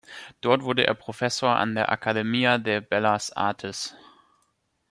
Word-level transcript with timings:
Dort 0.41 0.63
wurde 0.63 0.87
er 0.87 0.95
Professor 0.95 1.49
an 1.51 1.75
der 1.75 1.89
"Academia 1.91 2.57
de 2.57 2.79
Bellas 2.79 3.31
Artes". 3.33 3.93